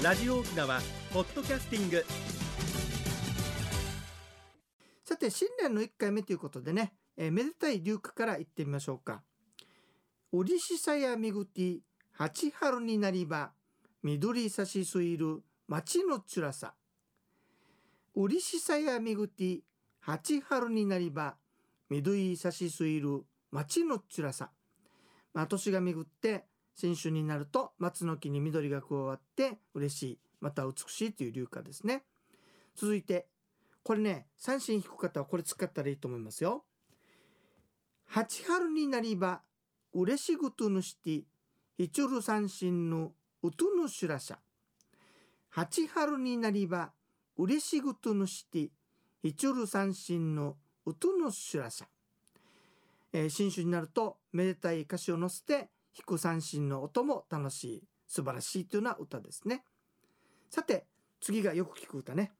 [0.00, 0.78] ラジオ沖縄
[1.12, 2.04] ポッドキャスティング
[5.02, 9.22] さて新年の1回目ということでね、えーめでたい流歌から行ってみましょうか。
[10.30, 11.80] おりしさやみぐて
[12.12, 13.50] 八春になりば
[14.04, 16.74] 緑さしすいる町のつらさ。
[18.14, 19.62] おりしさやみぐて
[19.98, 21.34] 八春になりば
[21.90, 24.50] 緑さしすいる町のつらさ。
[25.34, 26.44] まあ、年が巡って
[26.80, 32.04] 新春になると松の木に緑が加わって嬉しいまた美しいという流歌ですね。
[32.76, 33.26] 続いて
[33.82, 36.62] これね三振弾く方はこれ使ったらいいと思いますよ。
[38.06, 39.40] 八春になりば
[39.92, 41.24] 嬉しぐとぬして
[41.78, 43.10] ひちゅる三振の
[43.42, 44.38] うとぬしゅらしゃ。
[45.50, 46.92] 八春になりば
[47.36, 48.70] 嬉しぐとぬして
[49.24, 50.54] ひちゅる三振の
[50.86, 51.88] うとぬしゅらしゃ。
[53.12, 59.64] えー新春になるとめでたい歌詞を乗せて弾く三振の音も楽しい素晴らしいというような歌ですね。
[60.48, 60.86] さて
[61.20, 62.32] 次がよく聞く歌ね。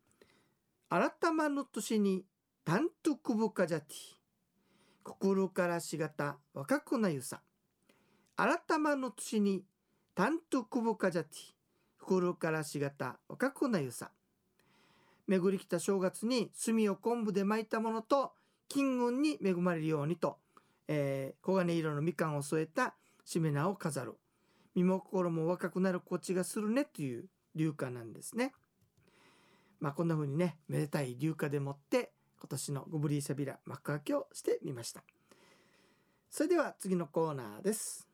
[0.89, 2.25] 改まの年に
[2.65, 4.19] タントクブカジャティ
[5.03, 7.41] 心からしがた若くなゆさ
[8.37, 9.65] 改まの年に
[10.15, 11.34] タントクブカジャティ
[12.00, 14.11] 心からしがた若くなゆさ
[15.27, 18.33] 巡り来た正月に炭を昆布で巻いたものと
[18.69, 20.39] 金運に恵まれるようにと、
[20.89, 22.95] えー黄金色のみかんを添えた
[23.29, 24.15] しめ縄を飾る
[24.75, 28.55] 身も心も若くなるこちがするねという流歌なんですね。
[29.81, 35.03] まあこんな風にねめでたい流歌でもって今年のゴブリーサビラ幕開けをしてみました。
[36.31, 38.09] それでは次のコーナーです。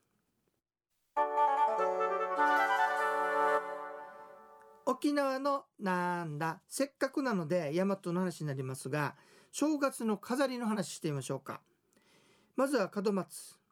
[4.85, 6.61] 沖縄のなんだ。
[6.67, 9.15] せっかくなので大和の話になりますが
[9.53, 11.61] 正月の飾りの話してみましょうか。
[12.57, 13.64] まずは門松。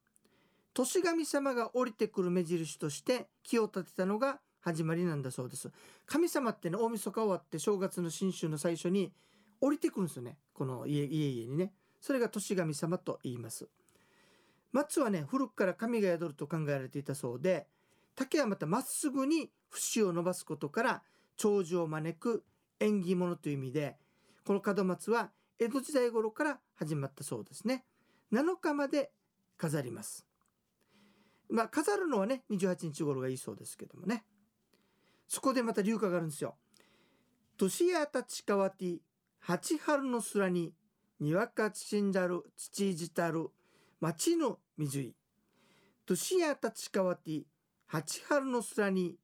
[0.74, 5.70] 年神様が降りてくる目印として木を立てたのが始まりなんだそうです。
[6.06, 9.12] 神様ってね大晦日終わって正月の新春の最初に
[9.60, 10.38] 降りてくるんですよね。
[10.54, 11.72] この家家々にね。
[12.00, 13.68] それが年神様と言います。
[14.72, 17.66] 松はね古くから神が宿ると考えられていたそうで
[18.14, 21.02] 竹はまたまっすぐに節を伸ばすことから
[21.36, 22.44] 長寿を招く
[22.80, 23.96] 縁起物という意味で
[24.44, 27.84] この門松は江戸時代頃から始まったそうですね。
[28.32, 29.12] 7日まで
[29.58, 30.26] 飾ります。
[31.52, 34.24] まあ飾るのはね28日頃がいいそうですけどもね。
[35.28, 36.56] そこでまた流歌があるんですよ。
[37.56, 38.98] 年やたちかわて
[39.38, 40.72] 八春の空に
[41.20, 43.50] にわかちんだる土じたる
[44.00, 45.14] 町の水い
[46.06, 47.44] 年やたちかわて
[47.86, 49.16] 八春の空に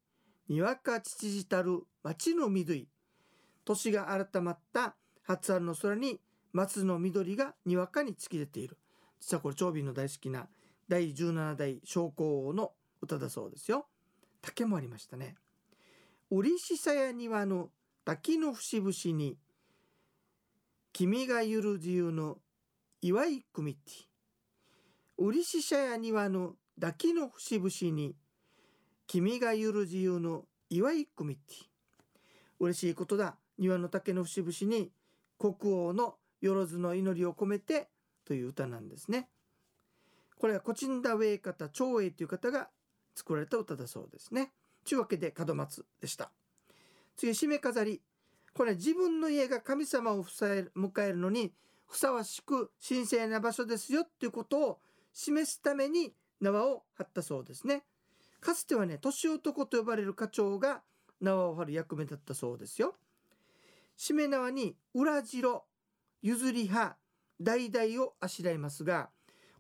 [0.49, 2.89] にわかちじたる町の緑
[3.65, 6.21] 年が改まった初春の空に
[6.53, 8.79] 松の緑がにわかに突き出ている。
[9.21, 10.49] 実はこれ長瓶の大好きな
[10.89, 13.87] 第17代将校王の歌だそうですよ。
[14.41, 15.35] 竹もありましたね。
[16.31, 17.71] 折しさや庭の
[18.05, 19.37] 滝の節々に
[20.93, 22.39] 君がゆる自由の
[23.01, 23.95] 祝い組ティ
[25.19, 28.15] 折しさや庭の滝の節々に
[29.07, 31.67] 君がゆる自由の祝い組ティ
[32.61, 33.37] 嬉しいことだ。
[33.59, 34.91] 庭の竹の節々に
[35.39, 37.89] 国王のよろずの祈りを込めて
[38.25, 39.29] という歌なんですね。
[40.39, 42.69] これはコチンダウェイ方長英という方が
[43.15, 44.53] 作られた歌だそうですね。
[44.87, 46.31] というわけで門松でした。
[47.17, 48.01] 次締め飾り。
[48.55, 51.53] これ自分の家が神様を迎える迎えるのに
[51.87, 54.79] ふさわしく神聖な場所ですよっていうことを
[55.13, 57.85] 示すために縄を張ったそうですね。
[58.41, 60.83] かつてはね年男と呼ばれる課長が
[61.21, 62.95] 縄を張る役目だったそうですよ。
[63.99, 65.65] 締め縄に裏白
[66.23, 66.97] 譲り葉
[67.41, 69.11] 橙をあしらいますが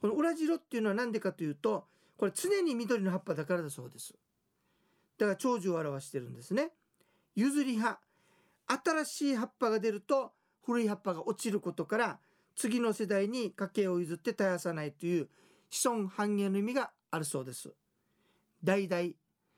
[0.00, 1.86] この裏白っていうのは何でかというと
[2.16, 4.14] これ常に緑の葉っぱだからだそうです。
[5.18, 6.70] だから長寿を表してるんですね。
[7.34, 7.98] 譲り葉
[8.66, 10.32] 新しい葉っぱが出ると
[10.64, 12.18] 古い葉っぱが落ちることから
[12.54, 15.28] 次の世代に家計を譲って絶やさないという
[15.70, 17.72] 子孫繁栄の意味があるそうです。
[18.62, 19.10] 代々。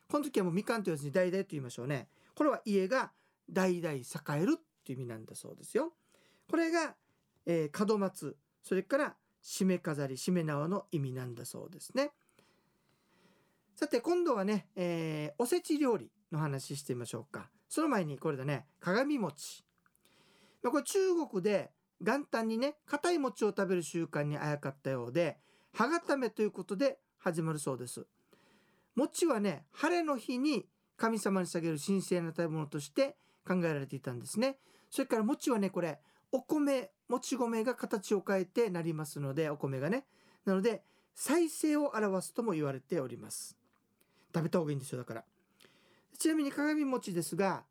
[0.08, 2.08] この時はもうみかんと言わずに代々と言いましょうね。
[2.34, 3.12] これは家が
[3.48, 4.04] 代々栄
[4.42, 5.92] えるっていう意味なんだそうですよ。
[6.48, 6.94] これが、
[7.46, 12.12] えー、門松それから締め飾り締め縄の意味なんだそうですね。
[13.74, 17.50] さて今度はね、えーおせち料理の話してみましょうか。
[17.68, 19.64] その前にこれだね鏡餅。
[20.62, 20.98] まこれ中
[21.30, 21.70] 国で
[22.00, 25.38] 元旦にね硬い餅を食べる習慣にあやかったようで
[25.72, 28.06] 歯固めということで始まるそうです。
[28.96, 30.66] 餅はね晴れの日に
[30.96, 33.16] 神様に捧げる神聖な食べ物として
[33.46, 34.58] 考えられていたんですね。
[34.90, 35.98] それから餅はねこれ
[36.32, 40.06] お米もち米が形を変えてなりますのでお米がね。
[40.44, 40.82] なので
[41.14, 43.56] 再生を表すとも言われております。
[44.34, 45.24] 食べた方がいいんですよだから。
[46.18, 47.64] ちなみに鏡餅ですが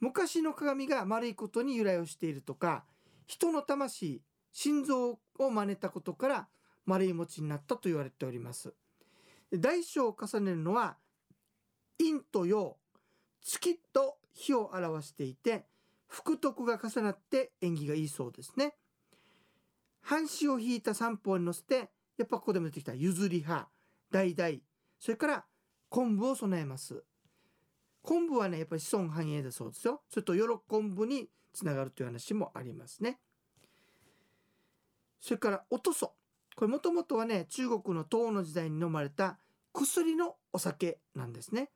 [0.00, 2.84] 昔の鏡が丸いことに由来をしているとか
[3.26, 4.22] 人の魂
[4.52, 6.48] 心臓を真似たことから
[6.86, 8.72] 丸い餅になったと言われております。
[9.52, 10.96] 大小を重ねるのは
[11.98, 12.76] 陰と陽
[13.42, 15.66] 月と火を表していて
[16.10, 18.74] 福徳が重なって縁起がいいそうですね。
[20.02, 23.68] 半紙を引いた三方に乗せてやっぱここでも出てきた譲り葉
[24.10, 24.60] 橙
[24.98, 25.44] それから
[25.88, 27.04] 昆布を備えます。
[28.02, 30.02] 昆布はねやっぱり子孫繁栄だそうですよ。
[30.08, 30.40] それと喜
[30.82, 33.20] ぶにつながるという話もありますね。
[35.20, 36.14] それからおとそ
[36.56, 39.38] これもともとはね中国の唐の時代に飲まれた
[39.72, 41.70] 薬のお酒なんですね。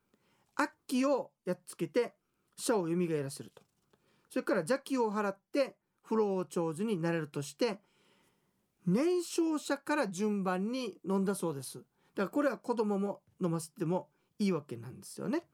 [0.57, 2.15] 悪鬼をやっつけて
[2.57, 3.63] 死を蘇らせると。
[4.35, 7.79] それから邪気を払って不老長寿になれるとして
[8.85, 11.79] 年少者から順番に飲んだそうです。
[11.79, 11.87] だか
[12.17, 14.09] らこれは子供も飲ませても
[14.41, 15.45] いいわけなんですよね。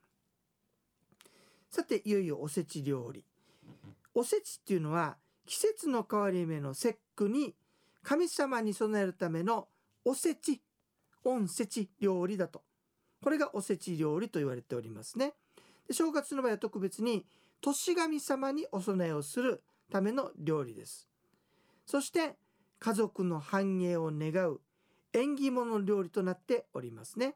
[1.71, 3.23] さていよいよおせち料理。
[4.15, 7.55] おせちっていうのは季節の変わり目の節句に
[8.03, 9.69] 神様に備えるための
[10.07, 10.63] おせち
[11.23, 12.63] 御せち料理だと。
[13.23, 15.35] これがおせち料理と言われておりますね。
[15.87, 17.27] で正月の場合は特別に
[17.61, 21.09] 年神様にお供えをするための料理です。
[21.87, 22.37] そして
[22.79, 24.61] 家族の繁栄を願う
[25.13, 27.35] 縁起物料理となっておりますね。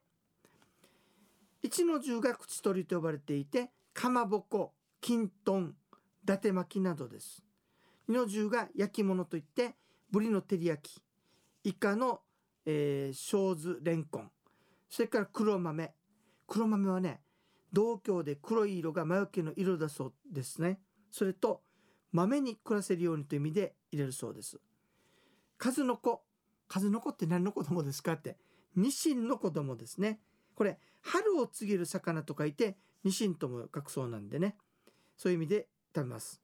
[1.62, 5.74] 一の十が口取りと呼ばれていてかまぼこきんとん
[6.22, 7.42] 伊達巻きなどです。
[8.08, 9.74] 二の重が焼き物といって
[10.10, 11.02] ぶりの照り焼き。
[11.64, 12.20] イカの、
[12.66, 14.30] えー、小豆レンコン。
[14.88, 15.94] それから黒豆。
[16.46, 17.20] 黒豆はね
[17.74, 20.78] 同郷で黒い色が魔除けの色だそうですね。
[21.10, 21.60] それと
[22.12, 24.60] 豆に暮らせるようにという意味で入れるそうです。
[25.58, 26.22] 数の子。
[26.68, 28.38] 数の子って何の子供ですかって。
[28.76, 30.20] ニシンの子供ですね。
[30.54, 34.56] これ春を告げる魚と書いてニシンとも書くそうなんでね。
[35.16, 36.40] そういう意味で食べます。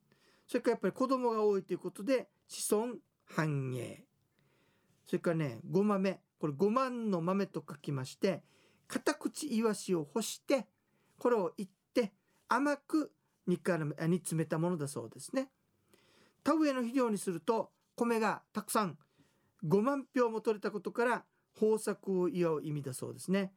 [0.49, 2.95] それからやっぱり子供が多いということで子孫
[3.25, 4.05] 繁栄。
[5.07, 6.21] それからねご豆。
[6.41, 8.43] これ5万の豆と書きまして
[8.89, 10.67] 片口イワシを干して
[11.21, 12.13] これをいって
[12.49, 13.13] 甘く
[13.47, 15.49] 煮から煮詰めたものだそうですね。
[16.43, 18.97] 田植えの肥料にすると米がたくさん
[19.65, 21.25] 5万票も取れたことから
[21.61, 23.53] 豊作を祝う意味だそうですね。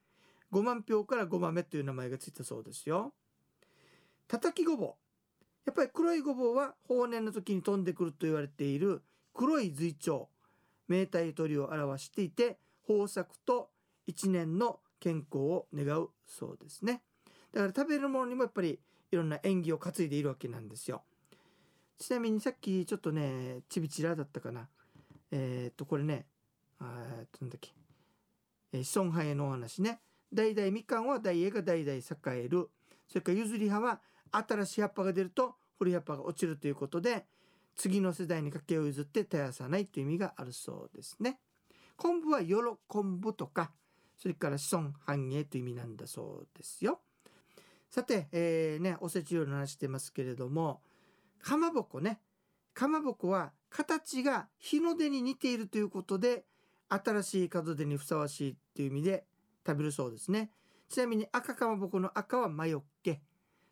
[0.52, 3.14] 5万票から5豆という名前がついたそうですよ。
[4.28, 4.94] 叩きごぼう。
[5.66, 9.02] やっぱり黒いごぼうは豊年の時に飛んでくると言われている
[9.34, 10.26] 黒い随鳥
[10.90, 12.58] 明太鳥を表していて
[12.88, 13.70] 豊作と
[14.06, 17.02] 一年の健康を願うそうですね。
[17.54, 18.80] だから食べるものにもやっぱり
[19.12, 21.04] いろんな縁起を担いでいるわけなんですよ
[22.00, 24.68] ちなみにさっきちょっとねちびちらだったかな
[25.32, 26.26] えー、っとこれね
[26.82, 26.84] え
[27.24, 27.72] っとなんだっけ、
[28.74, 30.00] えー、子孫繁栄のお話ね
[30.34, 32.04] 代々みかんは大栄が代々栄
[32.46, 32.70] える
[33.08, 34.00] それから譲り葉は
[34.32, 37.26] 新しい葉っぱが出ると古い葉っぱが落ちるということで
[37.76, 41.40] 次の世代に家計を譲って絶やさないという意味があるそうですね。
[41.96, 42.56] 昆布は喜
[43.04, 43.72] ぶとか
[44.18, 47.00] それから子孫繁栄という意味なんだそうですよ。
[47.94, 50.82] さて、えー、ね、おせち料理の話してますけれども
[51.44, 52.20] かまぼこね。
[52.74, 56.44] かまぼこは形が日の出に似ているということで
[56.90, 59.26] 新しい門出にふさわしいという意味で
[59.64, 60.50] 食べるそうですね。
[60.90, 63.22] ちなみに赤かまぼこの赤は魔除け。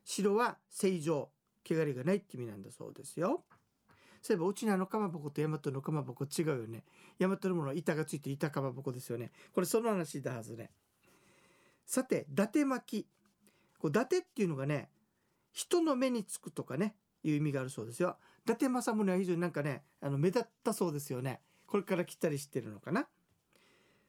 [0.06, 1.29] 白は正常。
[1.67, 3.43] 汚れがないって意味なんだそうですよ。
[4.22, 6.84] そういえばうちのあのかまぼこと大和のかまぼこ違うよね。
[7.17, 9.31] 大和のものは板がついて板かまぼこですよね。
[9.51, 10.69] これその話だはずね。
[11.88, 13.20] さて伊達巻き。
[13.81, 14.89] こう伊達っていうのがね
[15.51, 18.17] 人の目につくとかねいう意味があるそうですよ。
[18.45, 21.41] 伊達政宗は非常になんかねあの目立ったそうですよね。
[21.65, 23.07] これから来たりしてるのかな。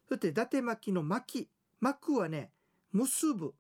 [0.09, 1.49] そして伊達巻の巻
[1.81, 2.50] 巻はね
[2.93, 3.55] 結ぶ。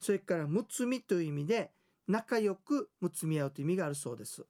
[0.00, 1.70] それからむつみという意味で
[2.06, 4.42] 仲良くむつみ合うという意味があるそうです。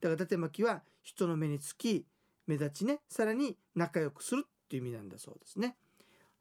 [0.00, 2.06] だから伊達巻は人の目につき
[2.48, 2.98] 目立ちね。
[3.08, 5.76] さらに仲良くするっていう意味なんだそうですね。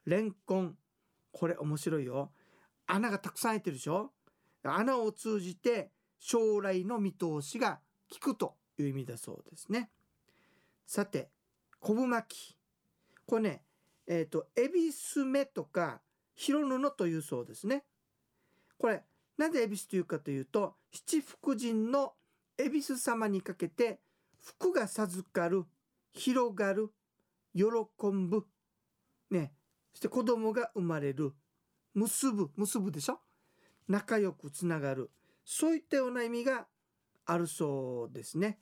[0.06, 0.76] レンコン。
[1.32, 2.32] これ面白いよ。
[2.92, 4.12] 穴がたくさん開いてるでしょ？
[4.64, 7.80] 穴を通じて将来の見通しが
[8.12, 9.92] 効くという意味だそうですね。
[10.88, 11.30] さて
[11.80, 12.58] 昆布巻き。
[13.26, 13.64] これね
[14.08, 16.02] えっ、ー、と恵比寿目とか
[16.36, 17.86] 広布というそうですね。
[18.80, 19.04] これ
[19.38, 22.14] なぜ恵比寿というかというと七福神の
[22.58, 24.00] 恵比寿様にかけて
[24.42, 25.66] 福が授かる
[26.12, 26.92] 広がる
[27.56, 28.46] 喜ぶ。
[29.30, 29.54] ね
[29.94, 31.34] そして子供が生まれる。
[32.00, 33.20] 結ぶ結ぶでしょ？
[33.88, 35.12] 仲良くつながる。
[35.44, 36.68] そういったような意味が
[37.26, 38.60] あるそうですね。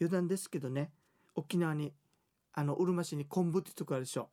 [0.00, 0.92] 余談ですけどね。
[1.34, 1.94] 沖縄に
[2.52, 4.30] あのうるま市に昆布ってとこあるでしょ。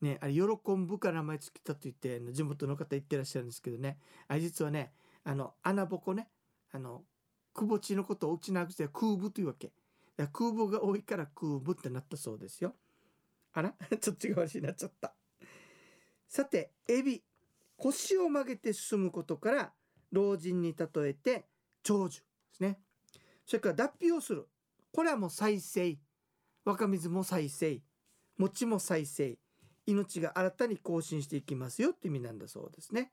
[0.00, 3.98] ねあれ喜ぶから名前つけたと言って地元の方言ってらっしゃるんですけどね。
[4.28, 4.92] あれ実はね
[5.24, 6.28] あの穴ぼこね
[6.72, 7.04] あの
[7.54, 9.72] くぼ地のことをうちなくして空部というわけ。
[10.32, 12.74] 空母が多いから空母ってなったそうですよ。
[13.52, 13.74] あら？
[14.00, 15.14] ちょっと違う話になっちゃった
[16.28, 17.22] さてエビ。
[17.76, 19.72] 腰を曲げて進むことから
[20.12, 21.46] 老人に例えて
[21.82, 22.78] 長寿ですね。
[23.46, 24.48] それから脱皮をする。
[24.92, 25.98] これはもう再生。
[26.64, 27.80] 若水も再生。
[28.38, 29.38] 餅も再生。
[29.86, 31.90] 命が新たに更新していきますよ。
[31.90, 33.12] って意味なんだそうですね。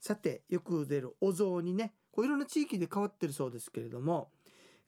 [0.00, 1.94] さてよく出るお雑煮ね。
[2.12, 4.30] こういろんな地域で変わってるそうですけれども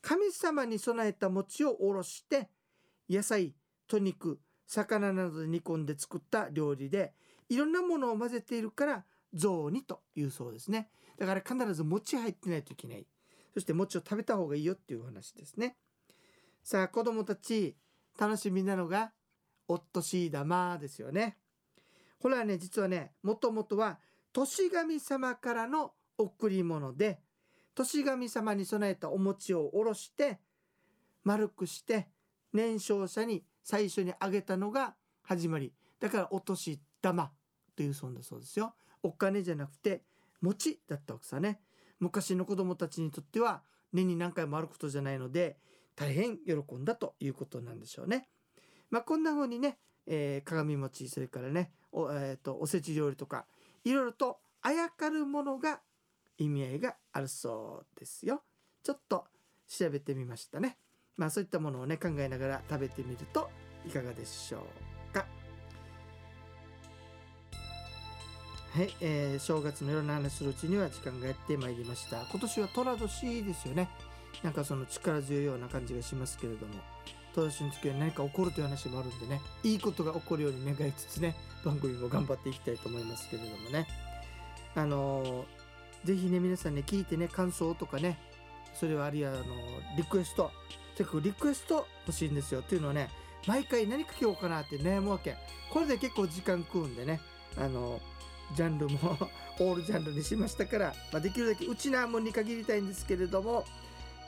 [0.03, 2.51] 神様に備えた餅をおろして
[3.09, 3.55] 野菜
[3.89, 7.15] と肉魚などで煮込んで作った料理で
[7.49, 10.89] いろんなものを混ぜているから雑煮というそうですね。
[11.19, 13.07] だから必ず餅入ってないといけない。
[13.53, 15.77] そして餅を食べた方がいいよっていう話ですね。
[16.63, 17.77] さあ子供たち
[18.19, 19.13] 楽しみなのが
[19.69, 21.37] おっとしい玉ですよね。
[22.21, 23.99] これはね実はねもともとは
[24.33, 27.21] 年神様からの贈り物で
[27.75, 30.41] 年神様に備えたお餅をおろして
[31.23, 32.09] 丸くして
[32.53, 35.73] 年少者に最初にあげたのが始まり。
[36.01, 37.31] だからお年って玉
[37.77, 38.75] というそうだそうですよ。
[39.03, 40.03] お金じゃなくて
[40.41, 41.61] 餅だったわけさね。
[42.01, 45.59] 昔の子供たちにとっては年に何回もあることじゃないので
[45.97, 48.29] 大変喜んだということなんでしょうね。
[48.91, 53.47] まあこんな風にね、えー、鏡餅それからねお,、えーと、とおせち料理とか
[53.85, 55.81] いろいろとあやかるものが
[56.39, 58.43] 意味合いがあるそうですよ。
[58.83, 59.27] ちょっと
[59.69, 60.79] 調べてみましたね。
[61.17, 63.51] まあそういったものをね考えながら食べてみると
[63.87, 64.94] いかがでしょう。
[68.75, 72.27] はい、えー、正月のいろんな話するうちには時間がやってまいりました。
[72.29, 73.89] 今年は寅年ですよね。
[74.43, 76.75] なんかその力強いような感じがしますけれども。
[77.37, 79.41] 寅年の時は何か起こるという話もあるんでね。
[79.63, 83.87] いいことが起こるように願いつつね番組も頑張っていきたいと思いますけれどもね。
[84.75, 85.45] あのー
[86.05, 88.19] ぜひね皆さんね聞いてね感想とかね
[88.75, 89.43] それはあるいはあの
[89.97, 90.51] リクエスト
[90.99, 92.61] 結構リクエスト欲しいんですよ。
[92.61, 93.09] っていうのはね
[93.47, 95.37] 毎回何かけようかなって悩むわけ。
[95.73, 97.21] これで結構時間食うんでね。
[97.57, 98.01] あの
[98.55, 99.19] ジャンルも
[99.61, 103.65] オールジャンルにしましたから、まあ、できるだけうちなもんに限りたいんですけれども、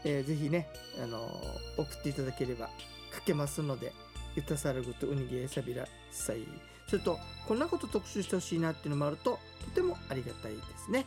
[0.04, 0.68] えー、ぜひね
[1.02, 1.30] あの
[1.76, 2.70] 送っていただければ
[3.14, 3.92] 書けますので
[4.34, 6.46] ゆたさるぐとうにげえさびらさい
[6.88, 11.06] それとこんなこと特集してほしいなっていうのもあるととてもありがたいですね。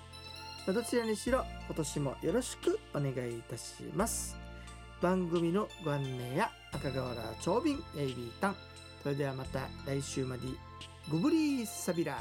[0.67, 4.35] まあどちらにしろ今年もよろしくお願いいたします。
[5.01, 8.55] 番組のご案内や赤瓦長瓶エイビータン。
[9.01, 10.43] それではまた来週まで。
[11.09, 12.19] グブリーサビラ